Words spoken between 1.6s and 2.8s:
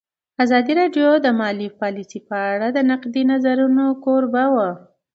پالیسي په اړه د